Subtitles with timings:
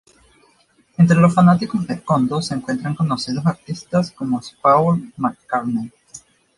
[0.97, 5.91] Entre los fanáticos de Kondō se encuentran conocidos artistas como Paul McCartney.